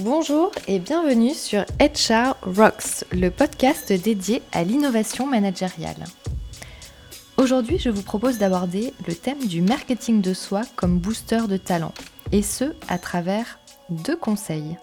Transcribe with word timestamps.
Bonjour 0.00 0.52
et 0.68 0.78
bienvenue 0.78 1.32
sur 1.32 1.64
HR 1.80 2.36
Rocks, 2.42 3.06
le 3.12 3.30
podcast 3.30 3.90
dédié 3.94 4.42
à 4.52 4.62
l'innovation 4.62 5.26
managériale. 5.26 6.04
Aujourd'hui, 7.38 7.78
je 7.78 7.88
vous 7.88 8.02
propose 8.02 8.36
d'aborder 8.36 8.92
le 9.08 9.14
thème 9.14 9.46
du 9.46 9.62
marketing 9.62 10.20
de 10.20 10.34
soi 10.34 10.60
comme 10.76 10.98
booster 10.98 11.48
de 11.48 11.56
talent, 11.56 11.94
et 12.30 12.42
ce 12.42 12.74
à 12.88 12.98
travers 12.98 13.58
deux 13.88 14.16
conseils. 14.16 14.76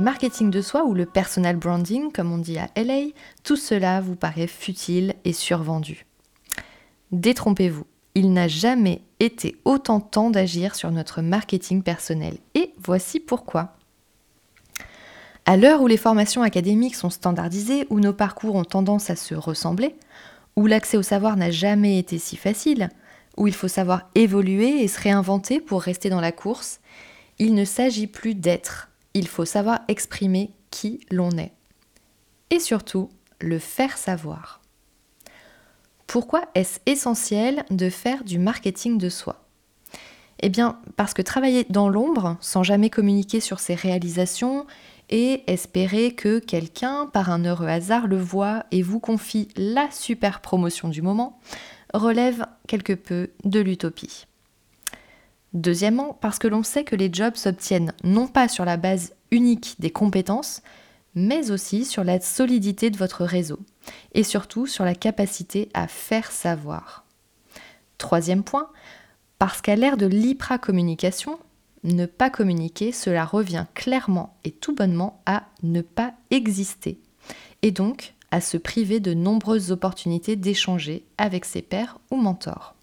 Marketing 0.00 0.50
de 0.50 0.60
soi 0.60 0.84
ou 0.84 0.94
le 0.94 1.06
personal 1.06 1.56
branding, 1.56 2.10
comme 2.12 2.32
on 2.32 2.38
dit 2.38 2.58
à 2.58 2.68
LA, 2.76 3.12
tout 3.44 3.56
cela 3.56 4.00
vous 4.00 4.16
paraît 4.16 4.46
futile 4.46 5.14
et 5.24 5.32
survendu. 5.32 6.06
Détrompez-vous, 7.12 7.86
il 8.14 8.32
n'a 8.32 8.48
jamais 8.48 9.02
été 9.20 9.56
autant 9.64 10.00
temps 10.00 10.30
d'agir 10.30 10.74
sur 10.74 10.90
notre 10.90 11.22
marketing 11.22 11.82
personnel. 11.82 12.38
Et 12.54 12.72
voici 12.78 13.20
pourquoi. 13.20 13.76
À 15.44 15.56
l'heure 15.56 15.82
où 15.82 15.86
les 15.86 15.96
formations 15.96 16.42
académiques 16.42 16.96
sont 16.96 17.10
standardisées, 17.10 17.86
où 17.90 18.00
nos 18.00 18.12
parcours 18.12 18.56
ont 18.56 18.64
tendance 18.64 19.10
à 19.10 19.16
se 19.16 19.34
ressembler, 19.34 19.94
où 20.56 20.66
l'accès 20.66 20.96
au 20.96 21.02
savoir 21.02 21.36
n'a 21.36 21.50
jamais 21.50 21.98
été 21.98 22.18
si 22.18 22.36
facile, 22.36 22.88
où 23.36 23.46
il 23.46 23.54
faut 23.54 23.68
savoir 23.68 24.08
évoluer 24.14 24.82
et 24.82 24.88
se 24.88 25.00
réinventer 25.00 25.60
pour 25.60 25.82
rester 25.82 26.08
dans 26.08 26.20
la 26.20 26.32
course, 26.32 26.80
il 27.38 27.54
ne 27.54 27.64
s'agit 27.64 28.06
plus 28.06 28.34
d'être, 28.34 28.88
il 29.16 29.28
faut 29.28 29.46
savoir 29.46 29.80
exprimer 29.88 30.50
qui 30.70 31.00
l'on 31.10 31.30
est. 31.38 31.52
Et 32.50 32.60
surtout, 32.60 33.08
le 33.40 33.58
faire 33.58 33.96
savoir. 33.96 34.60
Pourquoi 36.06 36.42
est-ce 36.54 36.80
essentiel 36.84 37.64
de 37.70 37.88
faire 37.88 38.24
du 38.24 38.38
marketing 38.38 38.98
de 38.98 39.08
soi? 39.08 39.46
Eh 40.40 40.50
bien, 40.50 40.78
parce 40.96 41.14
que 41.14 41.22
travailler 41.22 41.64
dans 41.70 41.88
l'ombre, 41.88 42.36
sans 42.40 42.62
jamais 42.62 42.90
communiquer 42.90 43.40
sur 43.40 43.58
ses 43.58 43.74
réalisations, 43.74 44.66
et 45.08 45.44
espérer 45.46 46.12
que 46.14 46.38
quelqu'un, 46.38 47.06
par 47.06 47.30
un 47.30 47.44
heureux 47.44 47.68
hasard, 47.68 48.08
le 48.08 48.18
voit 48.18 48.64
et 48.70 48.82
vous 48.82 49.00
confie 49.00 49.48
la 49.56 49.90
super 49.90 50.40
promotion 50.42 50.88
du 50.88 51.00
moment, 51.00 51.40
relève 51.94 52.44
quelque 52.68 52.92
peu 52.92 53.30
de 53.44 53.60
l'utopie. 53.60 54.26
Deuxièmement, 55.52 56.16
parce 56.20 56.38
que 56.38 56.48
l'on 56.48 56.62
sait 56.62 56.84
que 56.84 56.96
les 56.96 57.10
jobs 57.12 57.36
s'obtiennent 57.36 57.94
non 58.04 58.26
pas 58.26 58.48
sur 58.48 58.64
la 58.64 58.76
base 58.76 59.14
unique 59.30 59.76
des 59.78 59.90
compétences, 59.90 60.62
mais 61.14 61.50
aussi 61.50 61.84
sur 61.84 62.04
la 62.04 62.20
solidité 62.20 62.90
de 62.90 62.98
votre 62.98 63.24
réseau 63.24 63.58
et 64.12 64.22
surtout 64.22 64.66
sur 64.66 64.84
la 64.84 64.94
capacité 64.94 65.70
à 65.74 65.88
faire 65.88 66.30
savoir. 66.30 67.04
Troisième 67.98 68.44
point, 68.44 68.68
parce 69.38 69.62
qu'à 69.62 69.76
l'ère 69.76 69.96
de 69.96 70.06
l'hypracommunication, 70.06 71.38
ne 71.84 72.06
pas 72.06 72.30
communiquer, 72.30 72.92
cela 72.92 73.24
revient 73.24 73.66
clairement 73.74 74.36
et 74.44 74.50
tout 74.50 74.74
bonnement 74.74 75.22
à 75.24 75.44
ne 75.62 75.80
pas 75.80 76.14
exister, 76.30 77.00
et 77.62 77.70
donc 77.70 78.14
à 78.30 78.40
se 78.40 78.56
priver 78.56 79.00
de 79.00 79.14
nombreuses 79.14 79.72
opportunités 79.72 80.36
d'échanger 80.36 81.06
avec 81.16 81.44
ses 81.44 81.62
pairs 81.62 81.98
ou 82.10 82.16
mentors. 82.16 82.75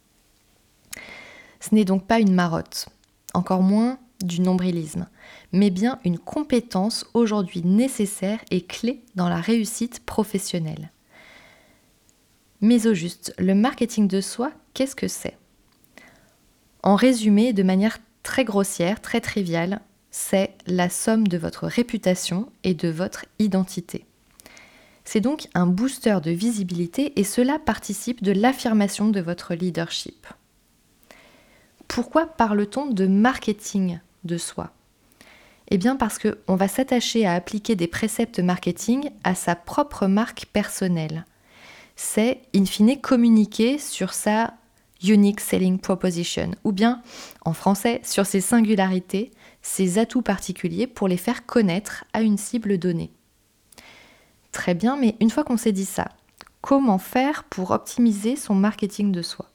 Ce 1.63 1.73
n'est 1.73 1.85
donc 1.85 2.05
pas 2.05 2.19
une 2.19 2.33
marotte, 2.33 2.89
encore 3.33 3.61
moins 3.61 3.97
du 4.21 4.41
nombrilisme, 4.41 5.07
mais 5.53 5.69
bien 5.69 5.97
une 6.03 6.19
compétence 6.19 7.05
aujourd'hui 7.13 7.61
nécessaire 7.63 8.39
et 8.51 8.61
clé 8.61 9.01
dans 9.15 9.29
la 9.29 9.39
réussite 9.39 10.01
professionnelle. 10.01 10.91
Mais 12.59 12.85
au 12.85 12.93
juste, 12.93 13.33
le 13.37 13.55
marketing 13.55 14.09
de 14.09 14.19
soi, 14.19 14.51
qu'est-ce 14.73 14.95
que 14.95 15.07
c'est? 15.07 15.37
En 16.81 16.95
résumé, 16.95 17.53
de 17.53 17.63
manière 17.63 17.97
très 18.23 18.43
grossière, 18.43 19.01
très 19.01 19.21
triviale, 19.21 19.79
c'est 20.11 20.53
la 20.67 20.89
somme 20.89 21.29
de 21.29 21.37
votre 21.37 21.65
réputation 21.65 22.49
et 22.65 22.73
de 22.73 22.89
votre 22.89 23.25
identité. 23.39 24.05
C'est 25.05 25.21
donc 25.21 25.47
un 25.53 25.67
booster 25.67 26.17
de 26.21 26.31
visibilité 26.31 27.17
et 27.17 27.23
cela 27.23 27.57
participe 27.57 28.21
de 28.21 28.33
l'affirmation 28.33 29.07
de 29.07 29.21
votre 29.21 29.53
leadership. 29.53 30.27
Pourquoi 31.93 32.25
parle-t-on 32.25 32.87
de 32.87 33.05
marketing 33.05 33.99
de 34.23 34.39
soi? 34.39 34.71
Eh 35.67 35.77
bien 35.77 35.95
parce 35.95 36.17
qu'on 36.17 36.55
va 36.55 36.67
s'attacher 36.67 37.27
à 37.27 37.35
appliquer 37.35 37.75
des 37.75 37.85
préceptes 37.85 38.39
marketing 38.39 39.11
à 39.23 39.35
sa 39.35 39.55
propre 39.55 40.07
marque 40.07 40.47
personnelle. 40.47 41.23
C'est, 41.95 42.41
in 42.55 42.65
fine, 42.65 42.99
communiquer 42.99 43.77
sur 43.77 44.15
sa 44.15 44.55
unique 45.03 45.39
selling 45.39 45.77
proposition, 45.77 46.55
ou 46.63 46.71
bien, 46.71 47.03
en 47.45 47.53
français, 47.53 48.01
sur 48.03 48.25
ses 48.25 48.41
singularités, 48.41 49.29
ses 49.61 49.99
atouts 49.99 50.23
particuliers 50.23 50.87
pour 50.87 51.07
les 51.07 51.17
faire 51.17 51.45
connaître 51.45 52.05
à 52.13 52.23
une 52.23 52.39
cible 52.39 52.79
donnée. 52.79 53.11
Très 54.51 54.73
bien, 54.73 54.97
mais 54.97 55.15
une 55.19 55.29
fois 55.29 55.43
qu'on 55.43 55.57
s'est 55.57 55.71
dit 55.71 55.85
ça, 55.85 56.09
comment 56.61 56.97
faire 56.97 57.43
pour 57.43 57.69
optimiser 57.69 58.35
son 58.35 58.55
marketing 58.55 59.11
de 59.11 59.21
soi? 59.21 59.52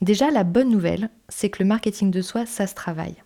Déjà, 0.00 0.30
la 0.30 0.44
bonne 0.44 0.70
nouvelle, 0.70 1.10
c'est 1.28 1.50
que 1.50 1.62
le 1.62 1.68
marketing 1.68 2.10
de 2.10 2.22
soi, 2.22 2.46
ça 2.46 2.66
se 2.66 2.74
travaille. 2.74 3.16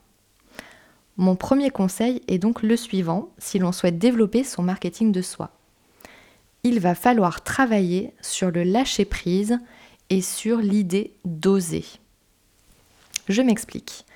Mon 1.19 1.37
premier 1.37 1.71
conseil 1.71 2.22
est 2.28 2.38
donc 2.38 2.62
le 2.62 2.77
suivant 2.77 3.28
si 3.38 3.59
l'on 3.59 3.72
souhaite 3.72 3.99
développer 3.99 4.44
son 4.44 4.62
marketing 4.62 5.12
de 5.12 5.21
soi. 5.21 5.50
Il 6.65 6.81
va 6.81 6.94
falloir 6.94 7.43
travailler 7.43 8.15
sur 8.22 8.50
le 8.50 8.62
lâcher-prise 8.62 9.59
et 10.09 10.22
sur 10.22 10.59
l'idée 10.59 11.12
d'oser. 11.25 11.84
Je 13.28 13.43
m'explique. 13.43 14.06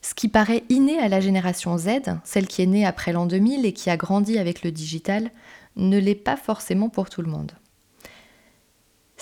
Ce 0.00 0.14
qui 0.14 0.28
paraît 0.28 0.64
inné 0.68 0.98
à 0.98 1.08
la 1.08 1.20
génération 1.20 1.76
Z, 1.78 1.88
celle 2.24 2.46
qui 2.46 2.62
est 2.62 2.66
née 2.66 2.86
après 2.86 3.12
l'an 3.12 3.26
2000 3.26 3.66
et 3.66 3.72
qui 3.72 3.90
a 3.90 3.96
grandi 3.96 4.38
avec 4.38 4.62
le 4.62 4.70
digital, 4.70 5.30
ne 5.76 5.98
l'est 5.98 6.14
pas 6.14 6.36
forcément 6.36 6.88
pour 6.88 7.10
tout 7.10 7.22
le 7.22 7.30
monde. 7.30 7.52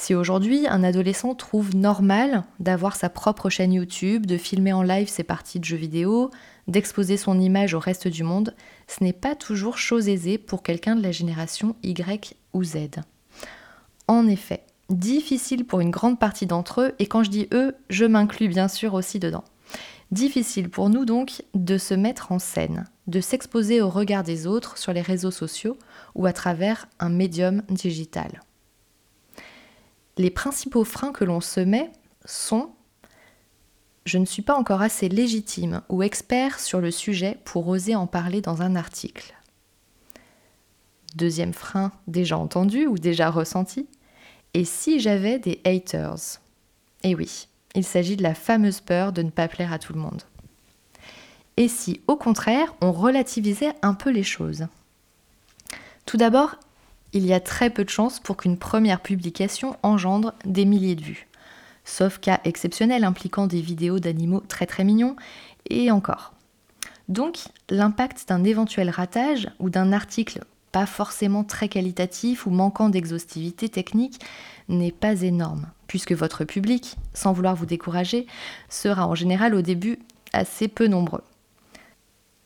Si 0.02 0.16
aujourd'hui 0.16 0.66
un 0.66 0.82
adolescent 0.82 1.36
trouve 1.36 1.76
normal 1.76 2.42
d'avoir 2.58 2.96
sa 2.96 3.08
propre 3.08 3.50
chaîne 3.50 3.72
YouTube, 3.72 4.26
de 4.26 4.36
filmer 4.36 4.72
en 4.72 4.82
live 4.82 5.08
ses 5.08 5.22
parties 5.22 5.60
de 5.60 5.64
jeux 5.64 5.76
vidéo, 5.76 6.32
d'exposer 6.66 7.16
son 7.16 7.38
image 7.38 7.72
au 7.74 7.78
reste 7.78 8.08
du 8.08 8.24
monde, 8.24 8.56
ce 8.88 9.04
n'est 9.04 9.12
pas 9.12 9.36
toujours 9.36 9.78
chose 9.78 10.08
aisée 10.08 10.38
pour 10.38 10.64
quelqu'un 10.64 10.96
de 10.96 11.04
la 11.04 11.12
génération 11.12 11.76
Y 11.84 12.34
ou 12.52 12.64
Z. 12.64 12.78
En 14.08 14.26
effet, 14.26 14.64
difficile 14.90 15.64
pour 15.64 15.78
une 15.78 15.92
grande 15.92 16.18
partie 16.18 16.46
d'entre 16.46 16.80
eux, 16.80 16.94
et 16.98 17.06
quand 17.06 17.22
je 17.22 17.30
dis 17.30 17.46
eux, 17.52 17.76
je 17.88 18.04
m'inclus 18.04 18.48
bien 18.48 18.66
sûr 18.66 18.94
aussi 18.94 19.20
dedans. 19.20 19.44
Difficile 20.10 20.68
pour 20.68 20.90
nous 20.90 21.04
donc 21.04 21.44
de 21.54 21.78
se 21.78 21.94
mettre 21.94 22.32
en 22.32 22.40
scène, 22.40 22.88
de 23.06 23.20
s'exposer 23.20 23.80
au 23.80 23.88
regard 23.88 24.24
des 24.24 24.48
autres 24.48 24.78
sur 24.78 24.92
les 24.92 25.00
réseaux 25.00 25.30
sociaux 25.30 25.76
ou 26.16 26.26
à 26.26 26.32
travers 26.32 26.88
un 26.98 27.08
médium 27.08 27.62
digital 27.68 28.40
les 30.18 30.30
principaux 30.30 30.84
freins 30.84 31.12
que 31.12 31.24
l'on 31.24 31.40
se 31.40 31.60
met 31.60 31.90
sont 32.24 32.70
je 34.04 34.18
ne 34.18 34.24
suis 34.24 34.42
pas 34.42 34.56
encore 34.56 34.82
assez 34.82 35.08
légitime 35.08 35.82
ou 35.88 36.02
expert 36.02 36.58
sur 36.58 36.80
le 36.80 36.90
sujet 36.90 37.38
pour 37.44 37.68
oser 37.68 37.94
en 37.94 38.08
parler 38.08 38.40
dans 38.40 38.60
un 38.62 38.74
article. 38.74 39.34
Deuxième 41.14 41.52
frein 41.52 41.92
déjà 42.08 42.36
entendu 42.36 42.86
ou 42.86 42.98
déjà 42.98 43.30
ressenti. 43.30 43.86
Et 44.54 44.64
si 44.64 44.98
j'avais 44.98 45.38
des 45.38 45.60
haters? 45.64 46.40
Eh 47.04 47.14
oui, 47.14 47.46
il 47.74 47.84
s'agit 47.84 48.16
de 48.16 48.22
la 48.22 48.34
fameuse 48.34 48.80
peur 48.80 49.12
de 49.12 49.22
ne 49.22 49.30
pas 49.30 49.48
plaire 49.48 49.72
à 49.72 49.78
tout 49.78 49.92
le 49.92 50.00
monde. 50.00 50.22
Et 51.56 51.68
si 51.68 52.00
au 52.06 52.16
contraire 52.16 52.74
on 52.80 52.92
relativisait 52.92 53.74
un 53.82 53.94
peu 53.94 54.10
les 54.10 54.24
choses? 54.24 54.66
Tout 56.06 56.16
d'abord, 56.16 56.56
il 57.12 57.26
y 57.26 57.32
a 57.32 57.40
très 57.40 57.70
peu 57.70 57.84
de 57.84 57.90
chances 57.90 58.20
pour 58.20 58.36
qu'une 58.36 58.56
première 58.56 59.00
publication 59.00 59.76
engendre 59.82 60.34
des 60.44 60.64
milliers 60.64 60.94
de 60.94 61.02
vues. 61.02 61.28
Sauf 61.84 62.18
cas 62.18 62.40
exceptionnel 62.44 63.04
impliquant 63.04 63.46
des 63.46 63.60
vidéos 63.60 63.98
d'animaux 63.98 64.42
très 64.46 64.66
très 64.66 64.84
mignons, 64.84 65.16
et 65.68 65.90
encore. 65.90 66.32
Donc, 67.08 67.38
l'impact 67.70 68.28
d'un 68.28 68.44
éventuel 68.44 68.90
ratage 68.90 69.48
ou 69.58 69.70
d'un 69.70 69.92
article 69.92 70.40
pas 70.72 70.86
forcément 70.86 71.44
très 71.44 71.68
qualitatif 71.68 72.46
ou 72.46 72.50
manquant 72.50 72.88
d'exhaustivité 72.88 73.68
technique 73.68 74.20
n'est 74.68 74.92
pas 74.92 75.20
énorme, 75.20 75.66
puisque 75.86 76.12
votre 76.12 76.44
public, 76.44 76.96
sans 77.12 77.32
vouloir 77.34 77.54
vous 77.54 77.66
décourager, 77.66 78.26
sera 78.70 79.06
en 79.06 79.14
général 79.14 79.54
au 79.54 79.60
début 79.60 79.98
assez 80.32 80.68
peu 80.68 80.86
nombreux. 80.86 81.22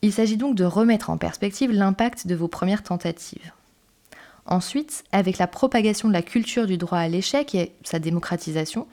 Il 0.03 0.13
s'agit 0.13 0.37
donc 0.37 0.57
de 0.57 0.65
remettre 0.65 1.11
en 1.11 1.19
perspective 1.19 1.71
l'impact 1.71 2.27
de 2.27 2.35
vos 2.35 2.49
premières 2.49 2.83
tentatives. 2.83 3.53
Ensuite, 4.47 5.05
avec 5.11 5.39
la 5.39 5.49
propagation 5.49 6.09
de 6.09 6.13
la 6.13 6.23
culture 6.23 6.67
du 6.67 6.79
droit 6.79 6.99
à 6.99 7.09
l'échec 7.09 7.55
et 7.55 7.73
sa 7.83 7.99
démocratisation, 7.99 8.87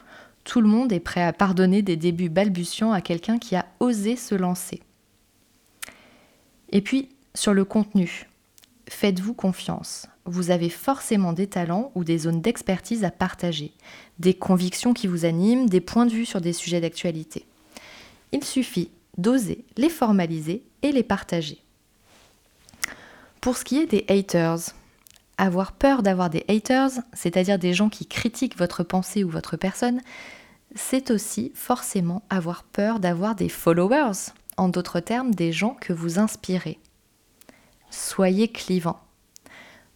tout 0.44 0.62
le 0.62 0.68
monde 0.68 0.92
est 0.92 1.00
prêt 1.00 1.24
à 1.24 1.32
pardonner 1.32 1.82
des 1.82 1.96
débuts 1.96 2.30
balbutiants 2.30 2.92
à 2.92 3.02
quelqu'un 3.02 3.38
qui 3.38 3.56
a 3.56 3.66
osé 3.80 4.16
se 4.16 4.36
lancer. 4.36 4.82
Et 6.72 6.82
puis, 6.82 7.10
sur 7.36 7.54
le 7.54 7.66
contenu. 7.66 8.28
faites-vous 8.90 9.34
confiance. 9.34 10.08
Vous 10.26 10.52
avez 10.52 10.70
forcément 10.70 11.34
des 11.34 11.48
talents 11.48 11.92
ou 11.96 12.04
des 12.04 12.18
zones 12.18 12.42
d'expertise 12.42 13.04
à 13.04 13.12
partager, 13.12 13.72
des 14.20 14.34
convictions 14.34 14.94
qui 14.94 15.08
vous 15.08 15.26
animent, 15.26 15.68
des 15.68 15.82
points 15.82 16.06
de 16.06 16.12
vue 16.12 16.26
sur 16.26 16.42
des 16.42 16.54
sujets 16.54 16.82
d'actualité. 16.82 17.46
Il 18.32 18.44
suffit 18.44 18.90
d'oser 19.18 19.64
les 19.78 19.90
formaliser 19.90 20.64
et 20.82 20.92
les 20.92 21.04
partager. 21.04 21.60
Pour 23.42 23.58
ce 23.58 23.64
qui 23.64 23.80
est 23.80 23.88
des 23.88 24.06
haters, 24.10 24.74
avoir 25.38 25.74
peur 25.74 26.04
d'avoir 26.04 26.30
des 26.30 26.46
haters, 26.48 26.92
c'est-à-dire 27.14 27.60
des 27.60 27.74
gens 27.74 27.90
qui 27.90 28.06
critiquent 28.06 28.58
votre 28.58 28.84
pensée 28.84 29.24
ou 29.24 29.30
votre 29.30 29.58
personne, 29.58 30.02
c'est 30.76 31.12
aussi 31.12 31.52
forcément 31.56 32.24
avoir 32.30 32.64
peur 32.64 33.00
d'avoir 33.00 33.36
des 33.36 33.50
followers, 33.50 34.32
en 34.58 34.70
d'autres 34.70 35.00
termes 35.00 35.34
des 35.34 35.52
gens 35.52 35.76
que 35.80 35.94
vous 35.94 36.20
inspirez. 36.20 36.80
Soyez 37.90 38.48
clivant. 38.48 39.00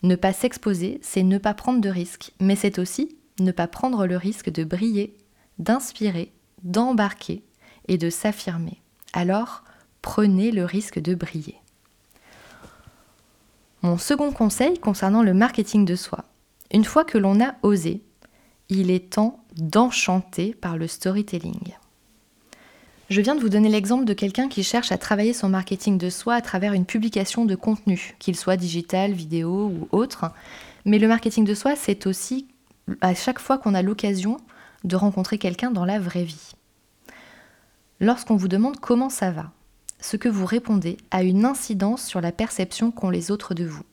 Ne 0.03 0.15
pas 0.15 0.33
s'exposer, 0.33 0.99
c'est 1.01 1.23
ne 1.23 1.37
pas 1.37 1.53
prendre 1.53 1.81
de 1.81 1.89
risques, 1.89 2.33
mais 2.39 2.55
c'est 2.55 2.79
aussi 2.79 3.17
ne 3.39 3.51
pas 3.51 3.67
prendre 3.67 4.05
le 4.05 4.17
risque 4.17 4.49
de 4.49 4.63
briller, 4.63 5.15
d'inspirer, 5.59 6.31
d'embarquer 6.63 7.43
et 7.87 7.97
de 7.97 8.09
s'affirmer. 8.09 8.81
Alors, 9.13 9.63
prenez 10.01 10.51
le 10.51 10.65
risque 10.65 10.99
de 10.99 11.15
briller. 11.15 11.59
Mon 13.87 13.97
second 13.97 14.33
conseil 14.33 14.77
concernant 14.79 15.23
le 15.23 15.33
marketing 15.33 15.85
de 15.85 15.95
soi. 15.95 16.25
Une 16.73 16.83
fois 16.83 17.05
que 17.05 17.17
l'on 17.17 17.39
a 17.39 17.55
osé, 17.61 18.01
il 18.67 18.91
est 18.91 19.11
temps 19.11 19.39
d'enchanter 19.55 20.53
par 20.53 20.75
le 20.75 20.87
storytelling. 20.87 21.73
Je 23.09 23.21
viens 23.21 23.33
de 23.33 23.39
vous 23.39 23.47
donner 23.47 23.69
l'exemple 23.69 24.03
de 24.03 24.13
quelqu'un 24.13 24.49
qui 24.49 24.61
cherche 24.61 24.91
à 24.91 24.97
travailler 24.97 25.31
son 25.31 25.47
marketing 25.47 25.97
de 25.97 26.09
soi 26.09 26.33
à 26.33 26.41
travers 26.41 26.73
une 26.73 26.83
publication 26.83 27.45
de 27.45 27.55
contenu, 27.55 28.17
qu'il 28.19 28.35
soit 28.35 28.57
digital, 28.57 29.13
vidéo 29.13 29.71
ou 29.71 29.87
autre. 29.97 30.31
Mais 30.83 30.99
le 30.99 31.07
marketing 31.07 31.45
de 31.45 31.53
soi, 31.53 31.77
c'est 31.77 32.07
aussi 32.07 32.49
à 32.99 33.13
chaque 33.13 33.39
fois 33.39 33.57
qu'on 33.57 33.73
a 33.73 33.81
l'occasion 33.81 34.35
de 34.83 34.97
rencontrer 34.97 35.37
quelqu'un 35.37 35.71
dans 35.71 35.85
la 35.85 35.97
vraie 35.97 36.25
vie. 36.25 36.51
Lorsqu'on 38.01 38.35
vous 38.35 38.49
demande 38.49 38.81
comment 38.81 39.09
ça 39.09 39.31
va, 39.31 39.53
ce 39.99 40.17
que 40.17 40.29
vous 40.29 40.45
répondez 40.45 40.97
a 41.11 41.23
une 41.23 41.45
incidence 41.45 42.05
sur 42.05 42.21
la 42.21 42.31
perception 42.31 42.91
qu'ont 42.91 43.09
les 43.09 43.31
autres 43.31 43.53
de 43.53 43.65
vous. 43.65 43.83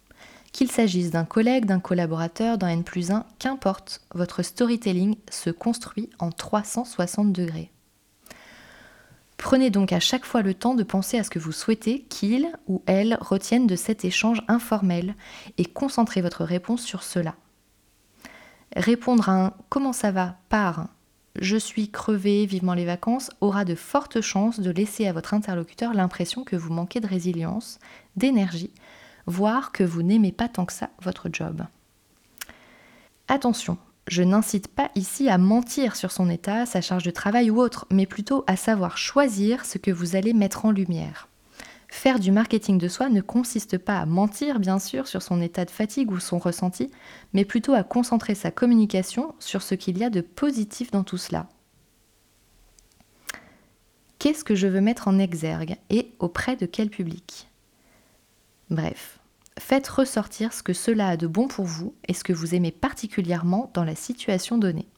Qu'il 0.52 0.70
s'agisse 0.70 1.10
d'un 1.10 1.24
collègue, 1.24 1.64
d'un 1.64 1.80
collaborateur, 1.80 2.58
d'un 2.58 2.68
N 2.68 2.84
plus 2.84 3.10
1, 3.10 3.26
qu'importe, 3.38 4.02
votre 4.14 4.42
storytelling 4.42 5.16
se 5.30 5.50
construit 5.50 6.10
en 6.18 6.30
360 6.30 7.32
degrés. 7.32 7.70
Prenez 9.36 9.70
donc 9.70 9.92
à 9.92 10.00
chaque 10.00 10.24
fois 10.24 10.42
le 10.42 10.54
temps 10.54 10.74
de 10.74 10.84
penser 10.84 11.18
à 11.18 11.24
ce 11.24 11.30
que 11.30 11.38
vous 11.38 11.52
souhaitez 11.52 12.02
qu'il 12.08 12.50
ou 12.68 12.82
elle 12.86 13.18
retienne 13.20 13.66
de 13.66 13.76
cet 13.76 14.04
échange 14.04 14.42
informel 14.48 15.16
et 15.58 15.64
concentrez 15.64 16.22
votre 16.22 16.44
réponse 16.44 16.82
sur 16.82 17.02
cela. 17.02 17.34
Répondre 18.76 19.28
à 19.28 19.46
un 19.46 19.52
comment 19.68 19.92
ça 19.92 20.12
va 20.12 20.36
par 20.48 20.88
je 21.40 21.56
suis 21.56 21.90
crevé, 21.90 22.46
vivement 22.46 22.74
les 22.74 22.84
vacances 22.84 23.30
aura 23.40 23.64
de 23.64 23.74
fortes 23.74 24.20
chances 24.20 24.60
de 24.60 24.70
laisser 24.70 25.06
à 25.08 25.12
votre 25.12 25.34
interlocuteur 25.34 25.92
l'impression 25.92 26.44
que 26.44 26.54
vous 26.54 26.72
manquez 26.72 27.00
de 27.00 27.08
résilience, 27.08 27.80
d'énergie, 28.16 28.70
voire 29.26 29.72
que 29.72 29.82
vous 29.82 30.02
n'aimez 30.02 30.32
pas 30.32 30.48
tant 30.48 30.64
que 30.64 30.72
ça 30.72 30.90
votre 31.02 31.28
job. 31.32 31.62
Attention, 33.26 33.78
je 34.06 34.22
n'incite 34.22 34.68
pas 34.68 34.90
ici 34.94 35.28
à 35.28 35.38
mentir 35.38 35.96
sur 35.96 36.12
son 36.12 36.30
état, 36.30 36.66
sa 36.66 36.80
charge 36.80 37.04
de 37.04 37.10
travail 37.10 37.50
ou 37.50 37.60
autre, 37.60 37.86
mais 37.90 38.06
plutôt 38.06 38.44
à 38.46 38.56
savoir 38.56 38.96
choisir 38.96 39.64
ce 39.64 39.78
que 39.78 39.90
vous 39.90 40.14
allez 40.14 40.34
mettre 40.34 40.66
en 40.66 40.70
lumière. 40.70 41.28
Faire 41.94 42.18
du 42.18 42.32
marketing 42.32 42.76
de 42.76 42.88
soi 42.88 43.08
ne 43.08 43.20
consiste 43.22 43.78
pas 43.78 43.98
à 43.98 44.04
mentir, 44.04 44.58
bien 44.58 44.78
sûr, 44.80 45.06
sur 45.06 45.22
son 45.22 45.40
état 45.40 45.64
de 45.64 45.70
fatigue 45.70 46.10
ou 46.10 46.18
son 46.18 46.38
ressenti, 46.38 46.90
mais 47.32 47.46
plutôt 47.46 47.72
à 47.72 47.84
concentrer 47.84 48.34
sa 48.34 48.50
communication 48.50 49.34
sur 49.38 49.62
ce 49.62 49.76
qu'il 49.76 49.96
y 49.96 50.04
a 50.04 50.10
de 50.10 50.20
positif 50.20 50.90
dans 50.90 51.04
tout 51.04 51.16
cela. 51.16 51.48
Qu'est-ce 54.18 54.44
que 54.44 54.56
je 54.56 54.66
veux 54.66 54.82
mettre 54.82 55.06
en 55.08 55.18
exergue 55.20 55.76
et 55.88 56.10
auprès 56.18 56.56
de 56.56 56.66
quel 56.66 56.90
public? 56.90 57.48
Bref, 58.68 59.20
faites 59.58 59.88
ressortir 59.88 60.52
ce 60.52 60.64
que 60.64 60.74
cela 60.74 61.08
a 61.08 61.16
de 61.16 61.28
bon 61.28 61.46
pour 61.46 61.64
vous 61.64 61.94
et 62.06 62.12
ce 62.12 62.24
que 62.24 62.34
vous 62.34 62.56
aimez 62.56 62.72
particulièrement 62.72 63.70
dans 63.72 63.84
la 63.84 63.94
situation 63.94 64.58
donnée. 64.58 64.88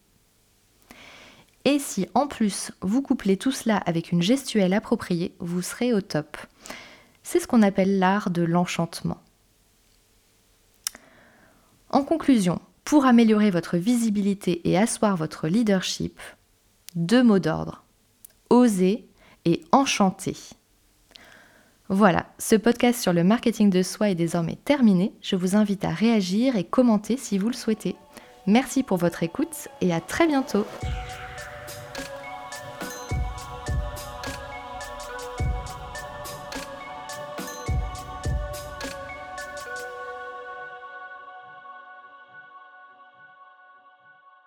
Et 1.66 1.78
si 1.78 2.08
en 2.14 2.26
plus 2.26 2.72
vous 2.80 3.02
couplez 3.02 3.36
tout 3.36 3.52
cela 3.52 3.76
avec 3.76 4.10
une 4.12 4.22
gestuelle 4.22 4.72
appropriée, 4.72 5.34
vous 5.38 5.62
serez 5.62 5.92
au 5.92 6.00
top. 6.00 6.38
C'est 7.28 7.40
ce 7.40 7.48
qu'on 7.48 7.62
appelle 7.62 7.98
l'art 7.98 8.30
de 8.30 8.42
l'enchantement. 8.42 9.20
En 11.90 12.04
conclusion, 12.04 12.60
pour 12.84 13.04
améliorer 13.04 13.50
votre 13.50 13.78
visibilité 13.78 14.60
et 14.62 14.78
asseoir 14.78 15.16
votre 15.16 15.48
leadership, 15.48 16.20
deux 16.94 17.24
mots 17.24 17.40
d'ordre. 17.40 17.82
Oser 18.48 19.08
et 19.44 19.64
enchanter. 19.72 20.36
Voilà, 21.88 22.26
ce 22.38 22.54
podcast 22.54 23.02
sur 23.02 23.12
le 23.12 23.24
marketing 23.24 23.70
de 23.70 23.82
soi 23.82 24.10
est 24.10 24.14
désormais 24.14 24.58
terminé. 24.64 25.12
Je 25.20 25.34
vous 25.34 25.56
invite 25.56 25.84
à 25.84 25.90
réagir 25.90 26.54
et 26.54 26.62
commenter 26.62 27.16
si 27.16 27.38
vous 27.38 27.48
le 27.48 27.54
souhaitez. 27.54 27.96
Merci 28.46 28.84
pour 28.84 28.98
votre 28.98 29.24
écoute 29.24 29.66
et 29.80 29.92
à 29.92 30.00
très 30.00 30.28
bientôt. 30.28 30.64